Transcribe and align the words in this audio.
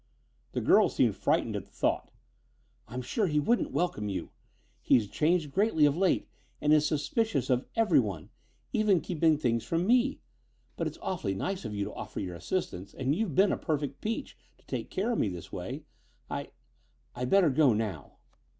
The 0.53 0.61
girl 0.61 0.89
seemed 0.89 1.15
frightened 1.15 1.55
at 1.55 1.65
the 1.67 1.71
thought. 1.71 2.09
"I'm 2.87 3.03
sure 3.03 3.27
he 3.27 3.39
wouldn't 3.39 3.69
welcome 3.69 4.09
you. 4.09 4.31
He's 4.81 5.07
changed 5.07 5.51
greatly 5.51 5.85
of 5.85 5.95
late 5.95 6.27
and 6.59 6.73
is 6.73 6.87
suspicious 6.87 7.51
of 7.51 7.67
everyone, 7.75 8.31
even 8.73 9.01
keeping 9.01 9.37
things 9.37 9.63
from 9.63 9.85
me. 9.85 10.19
But 10.75 10.87
it's 10.87 10.97
awfully 11.03 11.35
nice 11.35 11.65
of 11.65 11.75
you 11.75 11.83
to 11.83 11.93
offer 11.93 12.19
your 12.19 12.33
assistance, 12.33 12.95
and 12.95 13.13
you've 13.15 13.35
been 13.35 13.51
a 13.51 13.57
perfect 13.57 14.01
peach 14.01 14.35
to 14.57 14.65
take 14.65 14.89
care 14.89 15.11
of 15.11 15.19
me 15.19 15.29
this 15.29 15.51
way. 15.51 15.83
I 16.31 16.49
I'd 17.13 17.29
better 17.29 17.51
go 17.51 17.71
now." 17.73 18.13